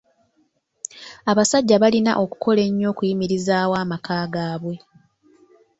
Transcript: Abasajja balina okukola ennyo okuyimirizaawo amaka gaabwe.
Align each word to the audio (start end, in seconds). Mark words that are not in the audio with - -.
Abasajja 1.31 1.75
balina 1.83 2.11
okukola 2.23 2.59
ennyo 2.67 2.85
okuyimirizaawo 2.93 3.73
amaka 3.83 4.15
gaabwe. 4.33 4.75